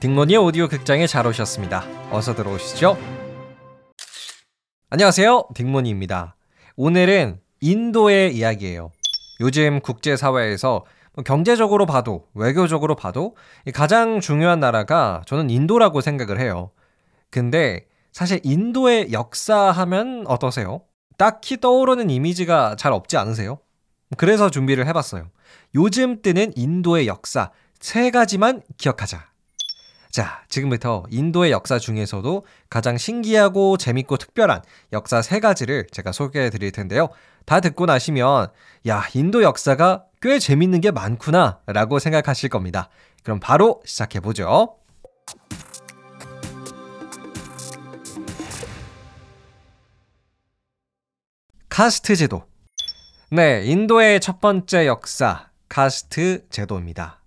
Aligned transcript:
딩모니의 0.00 0.38
오디오 0.38 0.68
극장에 0.68 1.06
잘 1.06 1.26
오셨습니다. 1.26 1.84
어서 2.10 2.34
들어오시죠. 2.34 2.96
안녕하세요. 4.90 5.48
딩모니입니다. 5.54 6.36
오늘은 6.76 7.40
인도의 7.60 8.34
이야기예요. 8.34 8.90
요즘 9.40 9.80
국제사회에서 9.80 10.84
뭐 11.14 11.24
경제적으로 11.24 11.86
봐도 11.86 12.26
외교적으로 12.34 12.96
봐도 12.96 13.36
가장 13.74 14.20
중요한 14.20 14.60
나라가 14.60 15.22
저는 15.26 15.50
인도라고 15.50 16.00
생각을 16.00 16.40
해요. 16.40 16.70
근데 17.30 17.86
사실 18.12 18.40
인도의 18.42 19.12
역사 19.12 19.70
하면 19.70 20.24
어떠세요? 20.26 20.82
딱히 21.16 21.60
떠오르는 21.60 22.10
이미지가 22.10 22.76
잘 22.76 22.92
없지 22.92 23.16
않으세요? 23.16 23.58
그래서 24.16 24.50
준비를 24.50 24.86
해봤어요. 24.86 25.28
요즘 25.74 26.22
뜨는 26.22 26.52
인도의 26.56 27.06
역사 27.06 27.50
세 27.80 28.10
가지만 28.10 28.62
기억하자. 28.76 29.27
자, 30.18 30.42
지금부터 30.48 31.04
인도의 31.10 31.52
역사 31.52 31.78
중에서도 31.78 32.44
가장 32.68 32.98
신기하고 32.98 33.76
재밌고 33.76 34.16
특별한 34.16 34.62
역사 34.92 35.22
세 35.22 35.38
가지를 35.38 35.86
제가 35.92 36.10
소개해 36.10 36.50
드릴 36.50 36.72
텐데요. 36.72 37.10
다 37.44 37.60
듣고 37.60 37.86
나시면, 37.86 38.48
야, 38.88 39.04
인도 39.14 39.44
역사가 39.44 40.06
꽤 40.20 40.40
재밌는 40.40 40.80
게 40.80 40.90
많구나, 40.90 41.60
라고 41.66 42.00
생각하실 42.00 42.48
겁니다. 42.48 42.88
그럼 43.22 43.38
바로 43.38 43.80
시작해 43.84 44.18
보죠. 44.18 44.74
카스트 51.68 52.16
제도. 52.16 52.42
네, 53.30 53.62
인도의 53.66 54.18
첫 54.18 54.40
번째 54.40 54.88
역사, 54.88 55.50
카스트 55.68 56.44
제도입니다. 56.50 57.20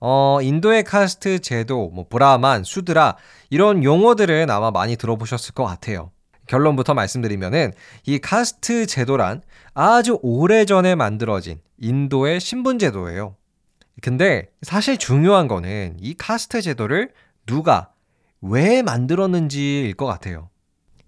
어, 0.00 0.38
인도의 0.42 0.84
카스트 0.84 1.40
제도, 1.40 1.90
뭐, 1.90 2.06
브라만, 2.08 2.64
수드라, 2.64 3.16
이런 3.50 3.84
용어들은 3.84 4.50
아마 4.50 4.70
많이 4.70 4.96
들어보셨을 4.96 5.52
것 5.52 5.64
같아요. 5.64 6.10
결론부터 6.46 6.94
말씀드리면은, 6.94 7.72
이 8.06 8.18
카스트 8.18 8.86
제도란 8.86 9.42
아주 9.74 10.18
오래 10.22 10.64
전에 10.64 10.94
만들어진 10.94 11.60
인도의 11.78 12.40
신분 12.40 12.78
제도예요. 12.78 13.36
근데 14.00 14.50
사실 14.62 14.96
중요한 14.96 15.46
거는 15.46 15.96
이 16.00 16.14
카스트 16.14 16.62
제도를 16.62 17.12
누가 17.44 17.92
왜 18.40 18.80
만들었는지일 18.82 19.94
것 19.94 20.06
같아요. 20.06 20.48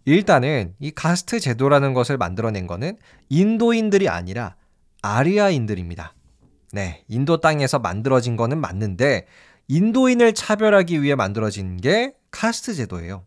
일단은 0.05 0.75
이 0.81 0.91
카스트 0.91 1.41
제도라는 1.41 1.95
것을 1.95 2.19
만들어낸 2.19 2.67
거는 2.67 2.99
인도인들이 3.31 4.09
아니라 4.09 4.57
아리아인들입니다. 5.01 6.15
네, 6.75 7.05
인도 7.07 7.37
땅에서 7.37 7.79
만들어진 7.79 8.35
거는 8.37 8.59
맞는데 8.59 9.27
인도인을 9.69 10.33
차별하기 10.33 11.03
위해 11.03 11.15
만들어진 11.15 11.77
게 11.77 12.15
카스트 12.31 12.73
제도예요. 12.73 13.25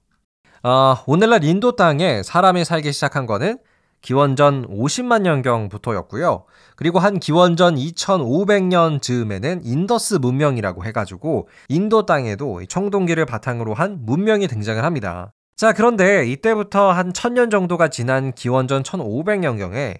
어, 0.63 0.95
오늘날 1.05 1.43
인도 1.43 1.75
땅에 1.75 2.23
사람이 2.23 2.65
살기 2.65 2.91
시작한 2.91 3.27
거는 3.27 3.59
기원전 4.01 4.67
50만 4.67 5.21
년경부터였고요. 5.21 6.45
그리고 6.75 6.97
한 6.97 7.19
기원전 7.19 7.75
2500년 7.75 8.99
즈음에는 8.99 9.61
인더스 9.63 10.15
문명이라고 10.15 10.83
해가지고 10.83 11.47
인도 11.69 12.07
땅에도 12.07 12.65
청동기를 12.65 13.27
바탕으로 13.27 13.75
한 13.75 13.99
문명이 14.05 14.47
등장을 14.47 14.83
합니다. 14.83 15.31
자, 15.55 15.71
그런데 15.71 16.25
이때부터 16.25 16.91
한 16.91 17.13
1000년 17.13 17.51
정도가 17.51 17.89
지난 17.89 18.33
기원전 18.33 18.81
1500년경에 18.81 19.99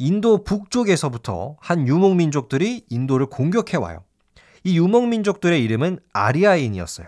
인도 0.00 0.44
북쪽에서부터 0.44 1.58
한 1.60 1.86
유목민족들이 1.86 2.86
인도를 2.88 3.26
공격해와요. 3.26 4.02
이 4.64 4.78
유목민족들의 4.78 5.62
이름은 5.62 5.98
아리아인이었어요. 6.14 7.06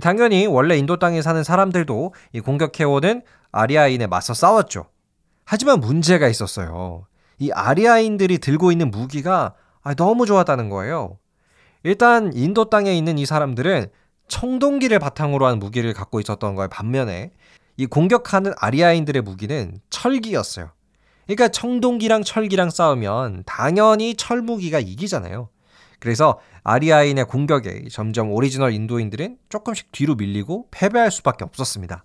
당연히 0.00 0.46
원래 0.46 0.78
인도 0.78 1.00
땅에 1.00 1.20
사는 1.20 1.42
사람들도 1.42 2.14
이 2.32 2.38
공격해오는 2.38 3.22
아리아인에 3.50 4.06
맞서 4.06 4.34
싸웠죠. 4.34 4.86
하지만 5.44 5.80
문제가 5.80 6.28
있었어요. 6.28 7.06
이 7.40 7.50
아리아인들이 7.50 8.38
들고 8.38 8.70
있는 8.70 8.92
무기가 8.92 9.54
너무 9.96 10.26
좋았다는 10.26 10.70
거예요. 10.70 11.18
일단 11.82 12.30
인도 12.34 12.70
땅에 12.70 12.96
있는 12.96 13.18
이 13.18 13.26
사람들은 13.26 13.88
청동기를 14.28 15.00
바탕으로 15.00 15.44
한 15.44 15.58
무기를 15.58 15.92
갖고 15.92 16.20
있었던 16.20 16.54
거에 16.54 16.68
반면에 16.68 17.32
이 17.76 17.86
공격하는 17.86 18.52
아리아인들의 18.58 19.22
무기는 19.22 19.80
철기였어요. 19.90 20.70
그러니까 21.26 21.48
청동기랑 21.48 22.22
철기랑 22.22 22.70
싸우면 22.70 23.44
당연히 23.46 24.14
철무기가 24.14 24.78
이기잖아요. 24.80 25.48
그래서 25.98 26.38
아리아인의 26.62 27.24
공격에 27.24 27.84
점점 27.90 28.30
오리지널 28.30 28.72
인도인들은 28.72 29.38
조금씩 29.48 29.92
뒤로 29.92 30.14
밀리고 30.14 30.68
패배할 30.70 31.10
수밖에 31.10 31.44
없었습니다. 31.44 32.04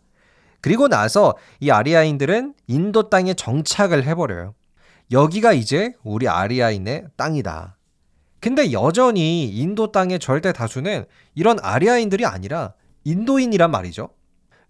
그리고 0.62 0.88
나서 0.88 1.36
이 1.60 1.72
아리아인들은 1.72 2.54
인도 2.68 3.10
땅에 3.10 3.34
정착을 3.34 4.06
해버려요. 4.06 4.54
여기가 5.12 5.54
이제 5.54 5.94
우리 6.04 6.28
아리아인의 6.28 7.08
땅이다. 7.18 7.78
근데 8.40 8.72
여전히 8.72 9.50
인도 9.50 9.92
땅의 9.92 10.20
절대 10.20 10.54
다수는 10.54 11.06
이런 11.36 11.60
아리아인들이 11.62 12.26
아니라 12.26 12.74
인도인이란 13.04 13.70
말이죠. 13.70 14.10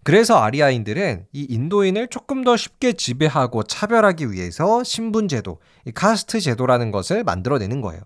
그래서 0.04 0.42
아리아인들은 0.42 1.26
이 1.32 1.46
인도인을 1.48 2.08
조금 2.08 2.42
더 2.42 2.56
쉽게 2.56 2.94
지배하고 2.94 3.62
차별하기 3.62 4.32
위해서 4.32 4.82
신분제도, 4.82 5.60
카스트 5.94 6.40
제도라는 6.40 6.90
것을 6.90 7.22
만들어내는 7.22 7.80
거예요. 7.80 8.00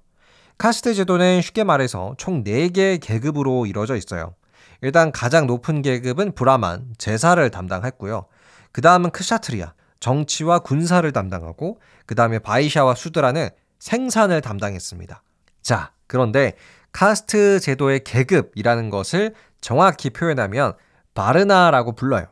카스트 0.59 0.93
제도는 0.95 1.41
쉽게 1.41 1.65
말해서 1.65 2.15
총 2.19 2.45
4개의 2.45 3.01
계급으로 3.01 3.67
이루어져 3.67 3.97
있어요. 3.97 4.34
일단 4.83 5.11
가장 5.11 5.47
높은 5.47 5.81
계급은 5.81 6.33
브라만, 6.33 6.95
제사를 6.99 7.51
담당했고요. 7.51 8.27
그 8.73 8.83
다음은 8.83 9.11
크샤트리아, 9.11 9.73
정치와 10.01 10.59
군사를 10.59 11.11
담당하고, 11.11 11.81
그 12.05 12.15
다음에 12.15 12.39
바이샤와 12.39 12.95
수드라는 12.95 13.49
생산을 13.78 14.43
담당했습니다. 14.43 15.23
자, 15.63 15.93
그런데 16.07 16.55
카스트 16.93 17.59
제도의 17.59 18.05
계급이라는 18.05 18.91
것을 18.91 19.34
정확히 19.63 20.11
표현하면 20.11 20.75
바르나라고 21.16 21.97
불러요. 21.97 22.27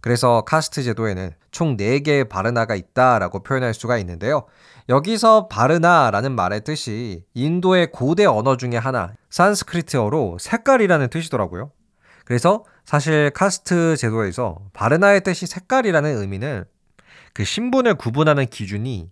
그래서 0.00 0.42
카스트 0.42 0.82
제도에는 0.82 1.30
총 1.50 1.76
4개의 1.76 2.28
바르나가 2.28 2.74
있다라고 2.74 3.42
표현할 3.42 3.72
수가 3.74 3.96
있는데요. 3.98 4.44
여기서 4.90 5.48
바르나라는 5.48 6.32
말의 6.32 6.60
뜻이 6.62 7.24
인도의 7.32 7.90
고대 7.90 8.26
언어 8.26 8.56
중에 8.56 8.76
하나, 8.76 9.14
산스크리트어로 9.30 10.36
색깔이라는 10.38 11.08
뜻이더라고요. 11.08 11.72
그래서 12.26 12.64
사실 12.84 13.30
카스트 13.30 13.96
제도에서 13.96 14.58
바르나의 14.74 15.22
뜻이 15.22 15.46
색깔이라는 15.46 16.18
의미는 16.18 16.64
그 17.32 17.44
신분을 17.44 17.94
구분하는 17.94 18.46
기준이 18.46 19.10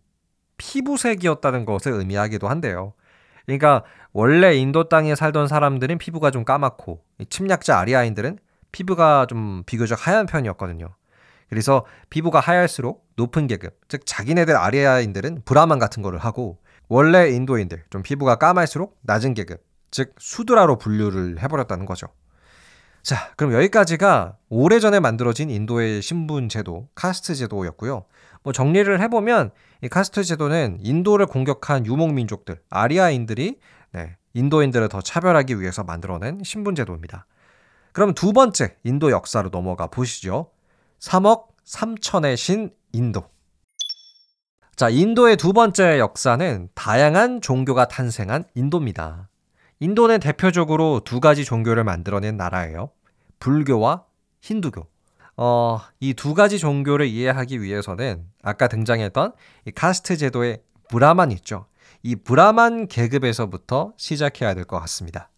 피부색이었다는 0.58 1.64
것을 1.64 1.92
의미하기도 1.92 2.48
한데요. 2.48 2.92
그러니까 3.46 3.82
원래 4.12 4.54
인도 4.54 4.88
땅에 4.88 5.14
살던 5.14 5.48
사람들은 5.48 5.96
피부가 5.98 6.30
좀 6.30 6.44
까맣고 6.44 7.02
침략자 7.30 7.78
아리아인들은 7.78 8.38
피부가 8.72 9.26
좀 9.28 9.62
비교적 9.66 10.06
하얀 10.06 10.26
편이었거든요. 10.26 10.88
그래서 11.48 11.84
피부가 12.08 12.40
하얄수록 12.40 13.06
높은 13.16 13.46
계급, 13.46 13.78
즉 13.88 14.02
자기네들 14.06 14.56
아리아인들은 14.56 15.42
브라만 15.44 15.78
같은 15.78 16.02
거를 16.02 16.18
하고 16.18 16.58
원래 16.88 17.30
인도인들 17.30 17.84
좀 17.90 18.02
피부가 18.02 18.36
까말수록 18.36 18.98
낮은 19.02 19.34
계급, 19.34 19.62
즉 19.90 20.14
수드라로 20.18 20.78
분류를 20.78 21.40
해버렸다는 21.42 21.84
거죠. 21.84 22.08
자, 23.02 23.32
그럼 23.36 23.52
여기까지가 23.52 24.36
오래전에 24.48 25.00
만들어진 25.00 25.50
인도의 25.50 26.02
신분 26.02 26.48
제도, 26.48 26.88
카스트 26.94 27.34
제도였고요. 27.34 28.04
뭐 28.44 28.52
정리를 28.52 29.00
해보면 29.00 29.50
이 29.82 29.88
카스트 29.88 30.22
제도는 30.22 30.78
인도를 30.80 31.26
공격한 31.26 31.84
유목 31.84 32.14
민족들, 32.14 32.60
아리아인들이 32.70 33.58
네, 33.92 34.16
인도인들을 34.34 34.88
더 34.88 35.00
차별하기 35.00 35.60
위해서 35.60 35.84
만들어낸 35.84 36.40
신분 36.44 36.74
제도입니다. 36.74 37.26
그럼 37.92 38.14
두 38.14 38.32
번째 38.32 38.76
인도 38.84 39.10
역사로 39.10 39.50
넘어가 39.50 39.86
보시죠. 39.86 40.50
3억 41.00 41.48
3천의 41.66 42.36
신 42.36 42.70
인도. 42.92 43.24
자, 44.76 44.88
인도의 44.88 45.36
두 45.36 45.52
번째 45.52 45.98
역사는 45.98 46.70
다양한 46.74 47.40
종교가 47.40 47.88
탄생한 47.88 48.44
인도입니다. 48.54 49.28
인도는 49.80 50.20
대표적으로 50.20 51.00
두 51.04 51.20
가지 51.20 51.44
종교를 51.44 51.84
만들어낸 51.84 52.36
나라예요. 52.36 52.90
불교와 53.38 54.04
힌두교. 54.40 54.86
어, 55.36 55.80
이 56.00 56.14
두 56.14 56.34
가지 56.34 56.58
종교를 56.58 57.06
이해하기 57.06 57.62
위해서는 57.62 58.26
아까 58.42 58.68
등장했던 58.68 59.32
이 59.66 59.70
카스트 59.72 60.16
제도의 60.16 60.62
브라만 60.88 61.32
있죠. 61.32 61.66
이 62.02 62.16
브라만 62.16 62.86
계급에서부터 62.88 63.92
시작해야 63.96 64.54
될 64.54 64.64
것 64.64 64.78
같습니다. 64.80 65.30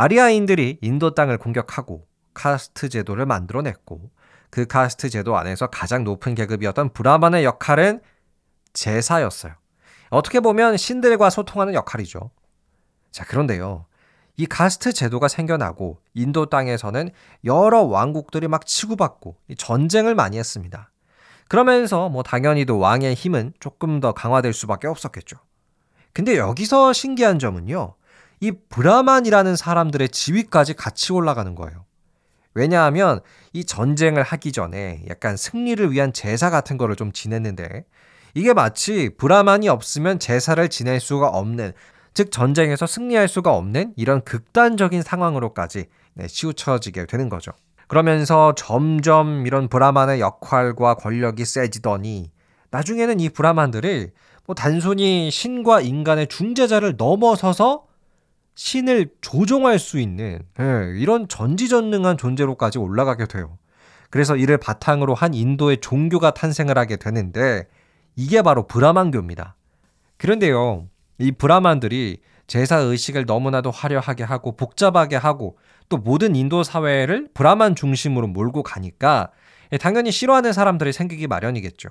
아리아인들이 0.00 0.78
인도 0.80 1.12
땅을 1.12 1.38
공격하고 1.38 2.06
카스트 2.32 2.88
제도를 2.88 3.26
만들어냈고 3.26 4.12
그 4.48 4.64
카스트 4.64 5.10
제도 5.10 5.36
안에서 5.36 5.66
가장 5.66 6.04
높은 6.04 6.36
계급이었던 6.36 6.92
브라만의 6.92 7.44
역할은 7.44 8.00
제사였어요. 8.74 9.54
어떻게 10.10 10.38
보면 10.38 10.76
신들과 10.76 11.30
소통하는 11.30 11.74
역할이죠. 11.74 12.30
자, 13.10 13.24
그런데요. 13.24 13.86
이 14.36 14.46
가스트 14.46 14.92
제도가 14.92 15.26
생겨나고 15.26 15.98
인도 16.14 16.46
땅에서는 16.46 17.10
여러 17.44 17.82
왕국들이 17.82 18.46
막 18.46 18.66
치고받고 18.66 19.36
전쟁을 19.56 20.14
많이 20.14 20.38
했습니다. 20.38 20.92
그러면서 21.48 22.08
뭐 22.08 22.22
당연히도 22.22 22.78
왕의 22.78 23.14
힘은 23.14 23.52
조금 23.58 23.98
더 23.98 24.12
강화될 24.12 24.52
수밖에 24.52 24.86
없었겠죠. 24.86 25.38
근데 26.12 26.38
여기서 26.38 26.92
신기한 26.92 27.40
점은요. 27.40 27.97
이 28.40 28.52
브라만이라는 28.52 29.56
사람들의 29.56 30.08
지위까지 30.10 30.74
같이 30.74 31.12
올라가는 31.12 31.54
거예요. 31.54 31.84
왜냐하면 32.54 33.20
이 33.52 33.64
전쟁을 33.64 34.22
하기 34.22 34.52
전에 34.52 35.04
약간 35.08 35.36
승리를 35.36 35.92
위한 35.92 36.12
제사 36.12 36.50
같은 36.50 36.76
거를 36.76 36.96
좀 36.96 37.12
지냈는데 37.12 37.84
이게 38.34 38.52
마치 38.52 39.10
브라만이 39.16 39.68
없으면 39.68 40.18
제사를 40.18 40.68
지낼 40.68 41.00
수가 41.00 41.28
없는 41.28 41.72
즉 42.14 42.32
전쟁에서 42.32 42.86
승리할 42.86 43.28
수가 43.28 43.54
없는 43.54 43.94
이런 43.96 44.22
극단적인 44.22 45.02
상황으로까지 45.02 45.86
네, 46.14 46.26
치우쳐지게 46.26 47.06
되는 47.06 47.28
거죠. 47.28 47.52
그러면서 47.86 48.54
점점 48.56 49.46
이런 49.46 49.68
브라만의 49.68 50.20
역할과 50.20 50.94
권력이 50.94 51.44
세지더니 51.44 52.30
나중에는 52.70 53.20
이 53.20 53.28
브라만들을 53.28 54.10
뭐 54.46 54.54
단순히 54.54 55.30
신과 55.30 55.80
인간의 55.80 56.26
중재자를 56.26 56.94
넘어서서 56.96 57.87
신을 58.58 59.08
조종할 59.20 59.78
수 59.78 60.00
있는 60.00 60.40
예, 60.58 60.92
이런 60.96 61.28
전지전능한 61.28 62.18
존재로까지 62.18 62.80
올라가게 62.80 63.26
돼요. 63.26 63.56
그래서 64.10 64.34
이를 64.34 64.58
바탕으로 64.58 65.14
한 65.14 65.32
인도의 65.32 65.76
종교가 65.80 66.32
탄생을 66.32 66.76
하게 66.76 66.96
되는데 66.96 67.68
이게 68.16 68.42
바로 68.42 68.66
브라만교입니다. 68.66 69.54
그런데요, 70.16 70.88
이 71.18 71.30
브라만들이 71.30 72.20
제사 72.48 72.78
의식을 72.78 73.26
너무나도 73.26 73.70
화려하게 73.70 74.24
하고 74.24 74.56
복잡하게 74.56 75.14
하고 75.14 75.56
또 75.88 75.96
모든 75.96 76.34
인도 76.34 76.64
사회를 76.64 77.28
브라만 77.34 77.76
중심으로 77.76 78.26
몰고 78.26 78.64
가니까 78.64 79.30
당연히 79.80 80.10
싫어하는 80.10 80.52
사람들이 80.52 80.92
생기기 80.92 81.28
마련이겠죠. 81.28 81.90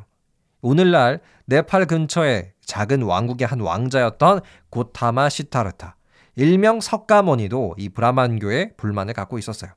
오늘날 0.62 1.22
네팔 1.46 1.86
근처에 1.86 2.52
작은 2.66 3.04
왕국의 3.04 3.48
한 3.48 3.62
왕자였던 3.62 4.42
고타마 4.70 5.30
시타르타. 5.30 5.96
일명 6.38 6.82
석가모니도 6.82 7.76
이 7.80 7.90
브라만교에 7.90 8.74
불만을 8.78 9.16
갖고 9.16 9.40
있었어요. 9.40 9.72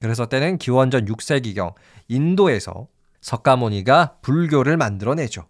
그래서 0.00 0.26
때는 0.26 0.58
기원전 0.58 1.04
6세기경 1.04 1.74
인도에서 2.08 2.88
석가모니가 3.20 4.16
불교를 4.20 4.76
만들어내죠. 4.76 5.46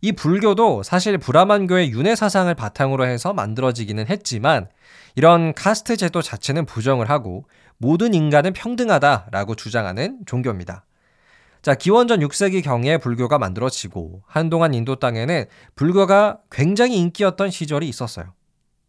이 0.00 0.12
불교도 0.12 0.82
사실 0.82 1.18
브라만교의 1.18 1.92
윤회 1.92 2.16
사상을 2.16 2.52
바탕으로 2.54 3.04
해서 3.04 3.34
만들어지기는 3.34 4.06
했지만 4.08 4.68
이런 5.14 5.52
카스트 5.52 5.98
제도 5.98 6.22
자체는 6.22 6.64
부정을 6.64 7.10
하고 7.10 7.44
모든 7.76 8.14
인간은 8.14 8.54
평등하다라고 8.54 9.56
주장하는 9.56 10.20
종교입니다. 10.24 10.86
자, 11.60 11.74
기원전 11.74 12.20
6세기 12.20 12.64
경에 12.64 12.96
불교가 12.96 13.38
만들어지고 13.38 14.22
한동안 14.26 14.72
인도 14.72 14.96
땅에는 14.96 15.44
불교가 15.74 16.38
굉장히 16.50 16.96
인기였던 16.96 17.50
시절이 17.50 17.86
있었어요. 17.86 18.32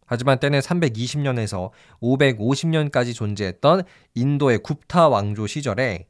하지만 0.06 0.38
때는 0.38 0.60
320년에서 0.60 1.70
550년까지 2.02 3.14
존재했던 3.14 3.82
인도의 4.14 4.58
굽타 4.58 5.08
왕조 5.08 5.46
시절에 5.46 6.06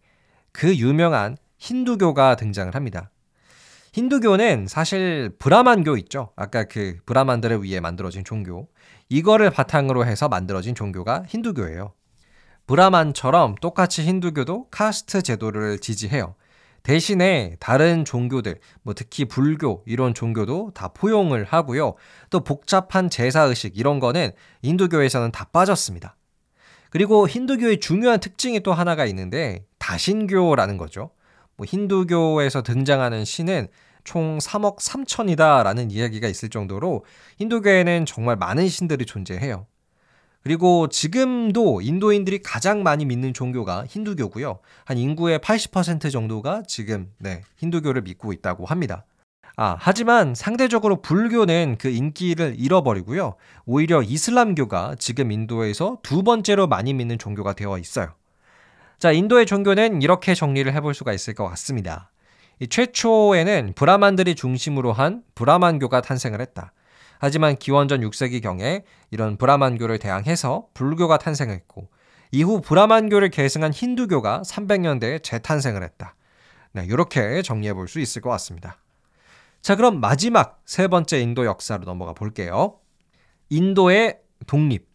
그 0.52 0.76
유명한 0.76 1.36
힌두교가 1.58 2.36
등장을 2.36 2.74
합니다. 2.74 3.10
힌두교는 3.92 4.66
사실 4.66 5.30
브라만교 5.38 5.96
있죠. 5.98 6.30
아까 6.34 6.64
그 6.64 6.98
브라만들을 7.06 7.62
위해 7.62 7.78
만들어진 7.78 8.24
종교. 8.24 8.68
이거를 9.08 9.50
바탕으로 9.50 10.04
해서 10.04 10.28
만들어진 10.28 10.74
종교가 10.74 11.24
힌두교예요. 11.28 11.92
브라만처럼 12.66 13.54
똑같이 13.56 14.02
힌두교도 14.02 14.68
카스트 14.70 15.22
제도를 15.22 15.78
지지해요. 15.78 16.34
대신에 16.84 17.56
다른 17.60 18.04
종교들, 18.04 18.58
뭐 18.82 18.92
특히 18.94 19.24
불교 19.24 19.82
이런 19.86 20.12
종교도 20.12 20.72
다 20.74 20.88
포용을 20.88 21.44
하고요. 21.44 21.94
또 22.28 22.40
복잡한 22.40 23.08
제사 23.10 23.42
의식 23.42 23.76
이런 23.78 24.00
거는 24.00 24.30
인도교에서는 24.60 25.32
다 25.32 25.46
빠졌습니다. 25.46 26.16
그리고 26.90 27.26
힌두교의 27.26 27.80
중요한 27.80 28.20
특징이 28.20 28.60
또 28.60 28.74
하나가 28.74 29.06
있는데 29.06 29.64
다신교라는 29.78 30.76
거죠. 30.76 31.10
뭐 31.56 31.64
힌두교에서 31.64 32.62
등장하는 32.62 33.24
신은 33.24 33.68
총 34.04 34.36
3억 34.38 34.78
3천이다라는 34.78 35.90
이야기가 35.90 36.28
있을 36.28 36.50
정도로 36.50 37.06
힌두교에는 37.38 38.04
정말 38.04 38.36
많은 38.36 38.68
신들이 38.68 39.06
존재해요. 39.06 39.66
그리고 40.44 40.88
지금도 40.88 41.80
인도인들이 41.80 42.42
가장 42.42 42.82
많이 42.82 43.06
믿는 43.06 43.32
종교가 43.32 43.86
힌두교고요. 43.86 44.58
한 44.84 44.98
인구의 44.98 45.38
80% 45.38 46.12
정도가 46.12 46.64
지금 46.68 47.10
네, 47.18 47.40
힌두교를 47.56 48.02
믿고 48.02 48.32
있다고 48.34 48.66
합니다. 48.66 49.06
아, 49.56 49.76
하지만 49.78 50.34
상대적으로 50.34 51.00
불교는 51.00 51.76
그 51.78 51.88
인기를 51.88 52.56
잃어버리고요. 52.58 53.36
오히려 53.64 54.02
이슬람교가 54.02 54.96
지금 54.98 55.32
인도에서 55.32 55.98
두 56.02 56.22
번째로 56.22 56.66
많이 56.66 56.92
믿는 56.92 57.18
종교가 57.18 57.54
되어 57.54 57.78
있어요. 57.78 58.12
자, 58.98 59.12
인도의 59.12 59.46
종교는 59.46 60.02
이렇게 60.02 60.34
정리를 60.34 60.70
해볼 60.74 60.92
수가 60.92 61.14
있을 61.14 61.34
것 61.34 61.48
같습니다. 61.50 62.10
최초에는 62.68 63.72
브라만들이 63.74 64.34
중심으로 64.34 64.92
한 64.92 65.22
브라만교가 65.34 66.02
탄생을 66.02 66.40
했다. 66.40 66.72
하지만 67.18 67.56
기원전 67.56 68.00
6세기경에 68.00 68.82
이런 69.10 69.36
브라만교를 69.36 69.98
대항해서 69.98 70.66
불교가 70.74 71.18
탄생했고 71.18 71.88
이후 72.32 72.60
브라만교를 72.60 73.30
계승한 73.30 73.72
힌두교가 73.72 74.42
300년대에 74.44 75.22
재탄생을 75.22 75.82
했다. 75.82 76.16
네, 76.72 76.84
이렇게 76.86 77.42
정리해 77.42 77.72
볼 77.72 77.86
수 77.86 78.00
있을 78.00 78.20
것 78.20 78.30
같습니다. 78.30 78.78
자, 79.62 79.76
그럼 79.76 80.00
마지막 80.00 80.60
세 80.66 80.88
번째 80.88 81.20
인도 81.20 81.46
역사로 81.46 81.84
넘어가 81.84 82.12
볼게요. 82.12 82.80
인도의 83.48 84.18
독립. 84.46 84.86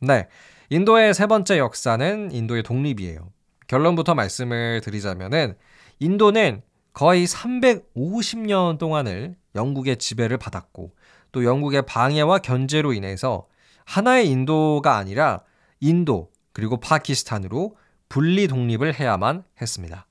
네. 0.00 0.26
인도의 0.70 1.14
세 1.14 1.26
번째 1.26 1.58
역사는 1.58 2.32
인도의 2.32 2.62
독립이에요. 2.62 3.30
결론부터 3.66 4.14
말씀을 4.14 4.80
드리자면은 4.82 5.56
인도는 6.00 6.62
거의 6.92 7.26
350년 7.26 8.78
동안을 8.78 9.36
영국의 9.54 9.96
지배를 9.96 10.38
받았고 10.38 10.94
또 11.32 11.44
영국의 11.44 11.86
방해와 11.86 12.38
견제로 12.38 12.92
인해서 12.92 13.46
하나의 13.84 14.28
인도가 14.28 14.96
아니라 14.96 15.42
인도 15.80 16.30
그리고 16.52 16.78
파키스탄으로 16.78 17.76
분리 18.08 18.46
독립을 18.48 18.94
해야만 18.98 19.44
했습니다. 19.60 20.06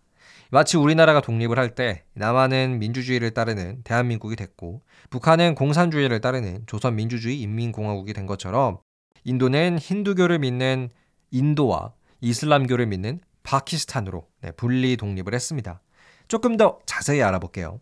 마치 0.51 0.77
우리나라가 0.77 1.19
독립을 1.21 1.57
할 1.57 1.73
때 1.73 2.03
남한은 2.13 2.77
민주주의를 2.77 3.31
따르는 3.31 3.81
대한민국이 3.83 4.35
됐고 4.35 4.83
북한은 5.09 5.55
공산주의를 5.55 6.21
따르는 6.21 6.63
조선민주주의 6.67 7.41
인민공화국이 7.41 8.13
된 8.13 8.27
것처럼 8.27 8.77
인도는 9.23 9.79
힌두교를 9.79 10.39
믿는 10.39 10.89
인도와 11.31 11.93
이슬람교를 12.21 12.85
믿는 12.85 13.21
파키스탄으로 13.41 14.27
네, 14.41 14.51
분리 14.51 14.95
독립을 14.95 15.33
했습니다. 15.33 15.81
조금 16.27 16.55
더 16.57 16.79
자세히 16.85 17.21
알아볼게요. 17.23 17.79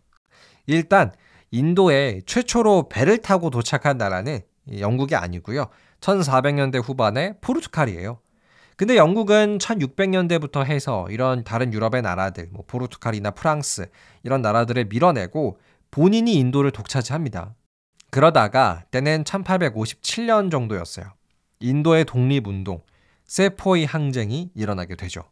일단 0.65 1.11
인도에 1.51 2.21
최초로 2.25 2.89
배를 2.89 3.19
타고 3.19 3.49
도착한 3.49 3.97
나라는 3.97 4.39
영국이 4.79 5.15
아니고요. 5.15 5.67
1400년대 5.99 6.81
후반에 6.83 7.33
포르투갈이에요. 7.41 8.19
근데 8.77 8.95
영국은 8.95 9.59
1600년대부터 9.59 10.65
해서 10.65 11.05
이런 11.11 11.43
다른 11.43 11.71
유럽의 11.73 12.01
나라들, 12.01 12.47
뭐 12.51 12.63
포르투갈이나 12.65 13.31
프랑스 13.31 13.87
이런 14.23 14.41
나라들을 14.41 14.85
밀어내고 14.85 15.59
본인이 15.91 16.33
인도를 16.33 16.71
독차지합니다. 16.71 17.53
그러다가 18.09 18.83
때는 18.89 19.23
1857년 19.23 20.49
정도였어요. 20.49 21.05
인도의 21.59 22.05
독립운동, 22.05 22.81
세포이 23.25 23.85
항쟁이 23.85 24.49
일어나게 24.55 24.95
되죠. 24.95 25.25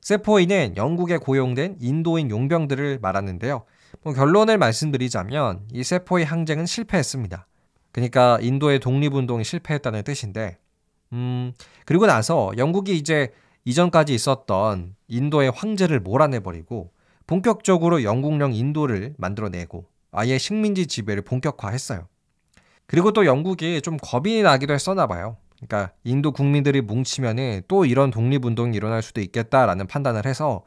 세포이는 0.00 0.76
영국에 0.76 1.18
고용된 1.18 1.76
인도인 1.80 2.30
용병들을 2.30 3.00
말하는데요. 3.02 3.64
뭐 4.02 4.12
결론을 4.14 4.56
말씀드리자면 4.58 5.68
이 5.72 5.84
세포의 5.84 6.24
항쟁은 6.24 6.66
실패했습니다. 6.66 7.46
그러니까 7.92 8.38
인도의 8.40 8.80
독립운동이 8.80 9.44
실패했다는 9.44 10.04
뜻인데, 10.04 10.58
음, 11.12 11.52
그리고 11.84 12.06
나서 12.06 12.52
영국이 12.56 12.96
이제 12.96 13.32
이전까지 13.64 14.14
있었던 14.14 14.94
인도의 15.08 15.50
황제를 15.50 16.00
몰아내버리고 16.00 16.92
본격적으로 17.26 18.02
영국령 18.02 18.54
인도를 18.54 19.14
만들어내고 19.18 19.84
아예 20.12 20.38
식민지 20.38 20.86
지배를 20.86 21.22
본격화했어요. 21.22 22.08
그리고 22.86 23.12
또 23.12 23.26
영국이 23.26 23.82
좀 23.82 23.98
겁이 23.98 24.42
나기도 24.42 24.72
했었나 24.72 25.06
봐요. 25.06 25.36
그러니까 25.56 25.92
인도 26.04 26.32
국민들이 26.32 26.80
뭉치면은 26.80 27.62
또 27.68 27.84
이런 27.84 28.10
독립운동이 28.10 28.74
일어날 28.74 29.02
수도 29.02 29.20
있겠다라는 29.20 29.86
판단을 29.86 30.26
해서 30.26 30.64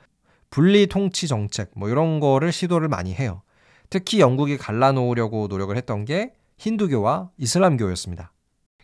분리 0.53 0.85
통치 0.85 1.27
정책 1.27 1.71
뭐 1.75 1.89
이런 1.89 2.19
거를 2.19 2.51
시도를 2.51 2.87
많이 2.87 3.11
해요. 3.11 3.41
특히 3.89 4.19
영국이 4.19 4.55
갈라놓으려고 4.55 5.47
노력을 5.47 5.75
했던 5.75 6.05
게 6.05 6.33
힌두교와 6.59 7.31
이슬람교였습니다. 7.39 8.31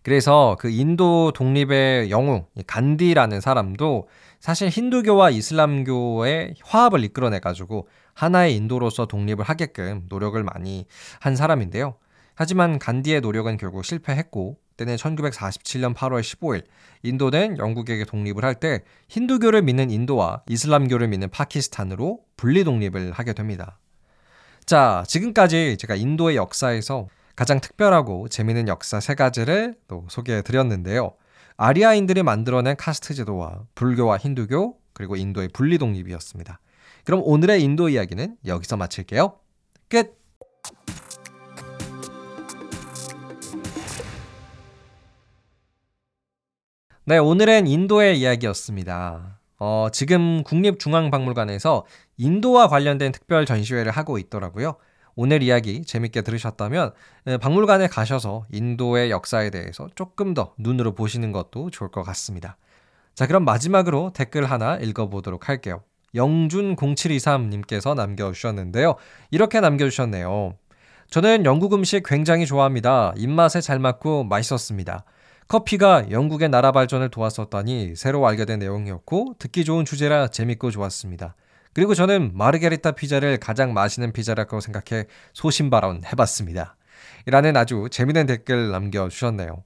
그래서 0.02 0.58
그 0.60 0.72
인도 0.72 1.32
독립의 1.32 2.10
영웅 2.10 2.48
간디라는 2.66 3.40
사람도 3.40 4.08
사실 4.40 4.70
힌두교와 4.70 5.30
이슬람교의 5.30 6.56
화합을 6.64 7.04
이끌어내 7.04 7.38
가지고 7.38 7.88
하나의 8.16 8.56
인도로서 8.56 9.06
독립을 9.06 9.46
하게끔 9.46 10.08
노력을 10.10 10.44
많이 10.44 10.88
한 11.20 11.36
사람인데요. 11.36 11.98
하지만 12.34 12.80
간디의 12.80 13.22
노력은 13.22 13.58
결국 13.58 13.86
실패했고 13.86 14.58
때는 14.80 14.96
1947년 14.96 15.94
8월 15.94 16.22
15일 16.22 16.64
인도는 17.04 17.58
영국에게 17.58 18.06
독립을 18.06 18.46
할 18.46 18.56
때 18.56 18.84
힌두교를 19.10 19.62
믿는 19.62 19.92
인도와 19.92 20.42
이슬람교를 20.48 21.10
믿는 21.10 21.30
파키스탄으로 21.30 22.20
분리 22.38 22.64
독립을 22.64 23.12
하게 23.12 23.34
됩니다. 23.34 23.78
자, 24.66 25.04
지금까지 25.08 25.78
제가 25.78 25.96
인도의 25.96 26.38
역사에서 26.38 27.08
가장 27.36 27.60
특별하고 27.60 28.28
재미있는 28.30 28.68
역사 28.68 29.00
세 29.00 29.16
가지를 29.16 29.76
또 29.88 30.06
소개해 30.10 30.42
드렸는데요. 30.42 31.14
아리아인들이 31.58 32.24
만들어낸 32.24 32.76
카스트 32.78 33.14
제도와 33.14 33.64
불교와 33.76 34.18
힌두교 34.18 34.78
그리고 34.94 35.16
인도의 35.16 35.50
분리 35.50 35.78
독립이었습니다. 35.78 36.60
그럼 37.06 37.22
오늘의 37.24 37.62
인도 37.64 37.90
이야기는 37.90 38.38
여기서 38.46 38.78
마칠게요. 38.78 39.40
끝! 39.90 40.19
네, 47.10 47.18
오늘은 47.18 47.66
인도의 47.66 48.20
이야기였습니다. 48.20 49.40
어, 49.58 49.88
지금 49.92 50.44
국립중앙박물관에서 50.44 51.88
인도와 52.18 52.68
관련된 52.68 53.12
특별 53.12 53.48
전시회를 53.48 53.92
하고 53.92 54.20
있더라고요. 54.20 54.76
오늘 55.16 55.42
이야기 55.42 55.84
재밌게 55.84 56.22
들으셨다면 56.22 56.92
박물관에 57.42 57.88
가셔서 57.88 58.46
인도의 58.52 59.10
역사에 59.10 59.50
대해서 59.50 59.90
조금 59.96 60.36
더 60.36 60.54
눈으로 60.60 60.94
보시는 60.94 61.32
것도 61.32 61.72
좋을 61.72 61.90
것 61.90 62.04
같습니다. 62.04 62.58
자, 63.16 63.26
그럼 63.26 63.44
마지막으로 63.44 64.12
댓글 64.14 64.46
하나 64.46 64.76
읽어보도록 64.76 65.50
할게요. 65.50 65.82
영준0723님께서 66.14 67.96
남겨주셨는데요. 67.96 68.98
이렇게 69.32 69.62
남겨주셨네요. 69.62 70.54
저는 71.10 71.46
영국 71.46 71.74
음식 71.74 72.04
굉장히 72.06 72.46
좋아합니다. 72.46 73.14
입맛에 73.18 73.62
잘 73.62 73.80
맞고 73.80 74.26
맛있었습니다. 74.26 75.06
커피가 75.50 76.12
영국의 76.12 76.50
나라 76.50 76.72
발전을 76.72 77.10
도왔었다니 77.10 77.96
새로 77.96 78.26
알게 78.28 78.46
된 78.46 78.60
내용이었고 78.60 79.34
듣기 79.40 79.66
좋은 79.66 79.84
주제라 79.84 80.28
재밌고 80.28 80.70
좋았습니다. 80.70 81.36
그리고 81.74 81.96
저는 81.96 82.32
마르게리타 82.36 82.92
피자를 82.92 83.38
가장 83.38 83.74
맛있는 83.74 84.12
피자라고 84.12 84.60
생각해 84.60 85.08
소신 85.34 85.72
발언 85.72 86.04
해봤습니다. 86.06 86.78
이라는 87.26 87.58
아주 87.58 87.88
재미있는 87.90 88.28
댓글 88.28 88.70
남겨주셨네요. 88.70 89.64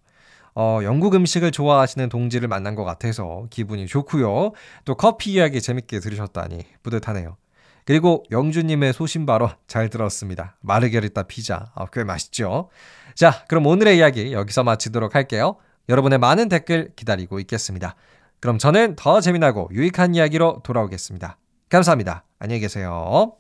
어, 0.55 0.79
영국 0.83 1.15
음식을 1.15 1.51
좋아하시는 1.51 2.07
동지를 2.07 2.47
만난 2.47 2.75
것 2.75 2.85
같아서 2.85 3.47
기분이 3.49 3.85
좋고요. 3.85 4.53
또 4.85 4.95
커피 4.95 5.33
이야기 5.33 5.61
재밌게 5.61 5.99
들으셨다니 5.99 6.63
뿌듯하네요. 6.81 7.35
그리고 7.83 8.23
영주님의 8.31 8.93
소신 8.93 9.25
발언 9.25 9.49
잘 9.67 9.89
들었습니다. 9.89 10.55
마르게리타 10.61 11.23
피자 11.23 11.73
어, 11.75 11.87
꽤 11.87 12.05
맛있죠. 12.05 12.69
자, 13.15 13.43
그럼 13.49 13.65
오늘의 13.65 13.97
이야기 13.97 14.31
여기서 14.31 14.63
마치도록 14.63 15.15
할게요. 15.15 15.57
여러분의 15.89 16.19
많은 16.19 16.49
댓글 16.49 16.91
기다리고 16.95 17.39
있겠습니다. 17.39 17.95
그럼 18.39 18.57
저는 18.57 18.95
더 18.95 19.21
재미나고 19.21 19.69
유익한 19.71 20.15
이야기로 20.15 20.61
돌아오겠습니다. 20.63 21.37
감사합니다. 21.69 22.25
안녕히 22.39 22.59
계세요. 22.59 23.33